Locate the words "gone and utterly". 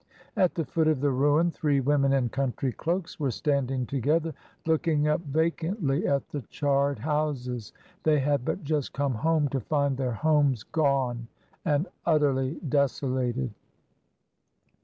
10.63-12.55